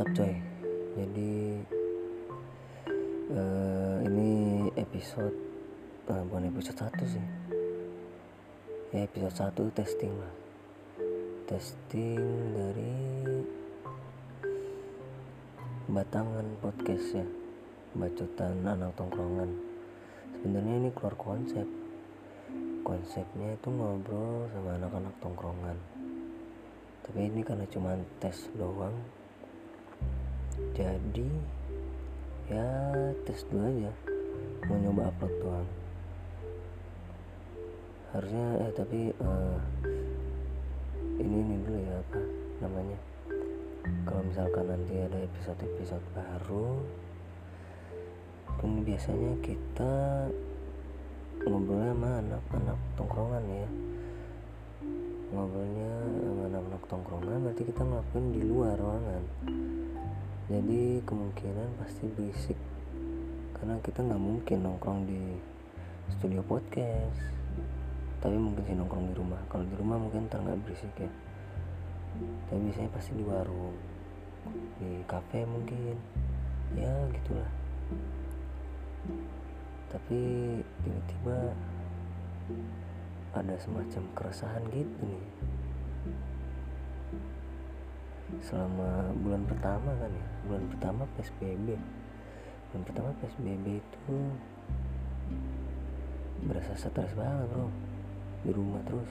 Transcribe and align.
mantap 0.00 0.16
coy. 0.16 0.32
Jadi 0.96 1.60
uh, 3.36 4.00
ini 4.08 4.30
episode 4.72 5.36
uh, 6.08 6.24
bukan 6.24 6.48
episode 6.48 6.80
satu 6.80 7.04
sih. 7.04 7.26
Ya 8.96 9.04
episode 9.04 9.36
satu 9.36 9.68
testing 9.76 10.08
lah. 10.16 10.32
Testing 11.44 12.16
dari 12.56 12.96
batangan 15.92 16.48
podcast 16.64 17.20
ya. 17.20 17.26
Bacotan 17.92 18.56
anak 18.64 18.96
tongkrongan. 18.96 19.52
Sebenarnya 20.40 20.74
ini 20.80 20.88
keluar 20.96 21.12
konsep. 21.20 21.68
Konsepnya 22.88 23.52
itu 23.52 23.68
ngobrol 23.68 24.48
sama 24.48 24.80
anak-anak 24.80 25.12
tongkrongan. 25.20 25.76
Tapi 27.04 27.20
ini 27.20 27.44
karena 27.44 27.68
cuma 27.68 28.00
tes 28.16 28.48
doang 28.56 29.19
jadi 30.74 31.30
ya 32.50 32.66
tes 33.28 33.46
dulu 33.46 33.62
aja. 33.62 33.92
Mau 34.66 34.76
nyoba 34.78 35.10
upload 35.10 35.34
doang. 35.42 35.68
Harusnya 38.10 38.46
eh 38.66 38.72
tapi 38.74 39.00
uh, 39.22 39.58
ini 41.22 41.36
ini 41.46 41.54
dulu 41.62 41.78
ya 41.78 41.94
apa 42.00 42.20
namanya. 42.64 42.98
Kalau 44.06 44.22
misalkan 44.26 44.66
nanti 44.66 44.94
ada 44.98 45.18
episode-episode 45.20 46.04
baru 46.12 46.80
kan 48.60 48.84
biasanya 48.84 49.32
kita 49.40 49.94
ngobrolnya 51.48 51.96
sama 51.96 52.10
anak-anak 52.20 52.78
tongkrongan 52.98 53.44
ya. 53.46 53.68
Ngobrolnya 55.30 55.90
sama 56.18 56.42
anak-anak 56.50 56.82
tongkrongan 56.90 57.38
berarti 57.46 57.62
kita 57.62 57.82
ngelakuin 57.86 58.26
di 58.34 58.42
luar 58.42 58.74
ruangan 58.76 59.22
jadi 60.50 60.98
kemungkinan 61.06 61.78
pasti 61.78 62.10
berisik. 62.10 62.58
Karena 63.54 63.78
kita 63.86 64.02
nggak 64.02 64.18
mungkin 64.18 64.66
nongkrong 64.66 65.06
di 65.06 65.38
studio 66.10 66.42
podcast. 66.42 67.22
Tapi 68.18 68.34
mungkin 68.34 68.66
sih 68.66 68.74
nongkrong 68.74 69.14
di 69.14 69.14
rumah. 69.14 69.38
Kalau 69.46 69.62
di 69.62 69.78
rumah 69.78 69.94
mungkin 70.02 70.26
ntar 70.26 70.42
nggak 70.42 70.58
berisik 70.66 70.90
ya. 70.98 71.06
Tapi 72.50 72.66
biasanya 72.66 72.90
pasti 72.90 73.14
di 73.14 73.22
warung. 73.22 73.78
Di 74.82 75.06
kafe 75.06 75.46
mungkin. 75.46 75.94
Ya 76.74 76.98
gitulah. 77.14 77.50
Tapi 79.86 80.18
tiba-tiba 80.82 81.54
ada 83.38 83.54
semacam 83.62 84.02
keresahan 84.18 84.66
gitu 84.74 84.98
nih 85.06 85.26
selama 88.44 89.12
bulan 89.20 89.42
pertama 89.44 89.90
kan 89.96 90.10
ya? 90.10 90.26
Bulan 90.48 90.64
pertama 90.72 91.02
PSBB 91.16 91.76
bulan 92.70 92.86
pertama 92.86 93.10
PSBB 93.18 93.82
itu 93.82 94.16
berasa 96.46 96.70
stres 96.78 97.10
banget 97.18 97.50
bro. 97.50 97.66
Di 98.46 98.50
rumah 98.54 98.78
terus. 98.86 99.10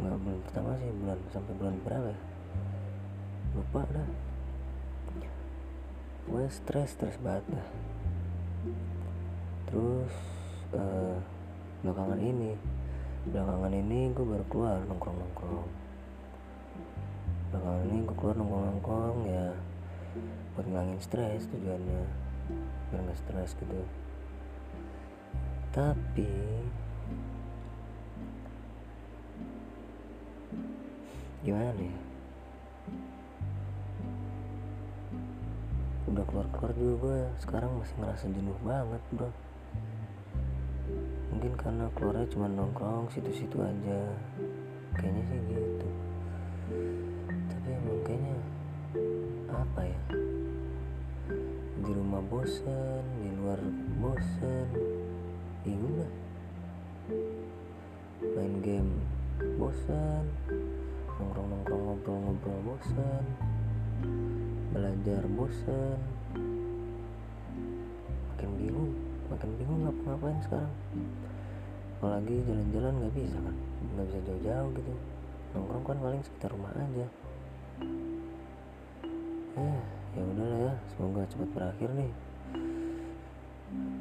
Nggak 0.00 0.16
bulan 0.24 0.40
pertama 0.48 0.70
sih 0.80 0.90
bulan 1.04 1.18
sampai 1.28 1.52
bulan 1.60 1.74
berapa 1.84 2.08
ya? 2.08 2.20
Lupa 3.52 3.80
dah. 3.92 4.08
Gue 6.24 6.44
stres 6.48 6.96
stres 6.96 7.20
banget 7.20 7.44
dah. 7.52 7.68
Terus 9.68 10.14
uh, 10.72 11.20
belakangan 11.84 12.20
ini 12.24 12.56
belakangan 13.24 13.72
ini 13.72 14.12
gue 14.16 14.24
baru 14.24 14.44
keluar 14.48 14.80
nongkrong 14.84 15.16
nongkrong 15.16 15.68
belakangan 17.54 17.86
ini 17.86 18.02
gue 18.02 18.16
keluar 18.18 18.34
nongkrong 18.34 18.66
nongkrong 18.66 19.18
ya 19.30 19.46
buat 20.58 20.66
ngilangin 20.66 20.98
stres 20.98 21.46
tujuannya 21.54 22.02
biar 22.90 23.00
nggak 23.06 23.18
stres 23.22 23.54
gitu. 23.54 23.78
Tapi 25.70 26.30
gimana 31.46 31.70
ya? 31.78 31.98
Udah 36.10 36.26
keluar-keluar 36.26 36.74
juga 36.74 36.94
gue 37.06 37.20
sekarang 37.38 37.70
masih 37.78 37.94
ngerasa 38.02 38.24
jenuh 38.34 38.58
banget 38.66 39.02
bro. 39.14 39.30
Mungkin 41.30 41.54
karena 41.54 41.86
keluarnya 41.94 42.26
cuma 42.34 42.50
nongkrong 42.50 43.14
situ-situ 43.14 43.62
aja. 43.62 44.10
Kayaknya 44.98 45.22
sih 45.30 45.38
gitu 45.54 46.03
bosen 52.44 53.00
di 53.24 53.32
luar 53.40 53.56
bosen. 54.04 54.68
Bingung 55.64 55.96
lah 55.96 56.12
main 58.36 58.60
game 58.60 59.00
bosan 59.56 60.28
nongkrong-nongkrong 61.16 61.82
ngobrol-ngobrol 61.88 62.60
bosan 62.68 63.24
belajar 64.76 65.24
bosan 65.32 65.96
makin 68.28 68.50
bingung 68.60 68.92
makin 69.32 69.50
bingung 69.56 69.80
ngapa-ngapain 69.88 70.36
sekarang. 70.44 70.74
Apalagi 71.96 72.44
jalan-jalan 72.44 72.92
nggak 72.92 73.14
bisa 73.24 73.40
kan 73.40 73.56
nggak 73.96 74.04
bisa 74.12 74.20
jauh-jauh 74.20 74.70
gitu. 74.76 74.92
Nongkrong 75.56 75.84
kan 75.88 75.96
paling 75.96 76.20
sekitar 76.20 76.52
rumah 76.52 76.76
aja. 76.76 77.08
Eh 79.56 79.80
ya 80.12 80.22
udahlah 80.28 80.60
ya 80.68 80.74
semoga 80.92 81.24
cepat 81.24 81.48
berakhir 81.56 81.88
nih 81.96 82.12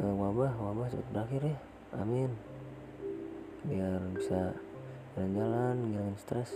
uh, 0.00 0.14
wabah 0.16 0.52
wabah 0.56 0.86
cepat 0.92 1.06
berakhir 1.12 1.42
ya. 1.54 1.58
Amin. 1.98 2.30
Biar 3.66 4.00
bisa 4.16 4.56
jalan-jalan 5.14 5.76
ngilangin 5.90 6.16
stres. 6.20 6.50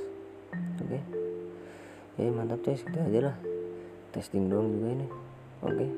Oke. 0.82 1.00
Okay? 1.00 1.02
ya 2.16 2.32
mantap 2.32 2.64
guys 2.64 2.80
gitu 2.80 2.98
aja 2.98 3.20
lah. 3.32 3.36
Testing 4.12 4.48
doang 4.48 4.72
juga 4.72 4.88
ini. 4.96 5.06
Oke. 5.60 5.72
Okay? 5.72 5.90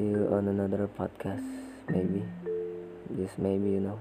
see 0.00 0.16
you 0.16 0.32
on 0.32 0.48
another 0.48 0.88
podcast 0.88 1.44
maybe. 1.90 2.22
Just 3.18 3.36
maybe 3.36 3.76
you 3.76 3.82
know 3.82 3.98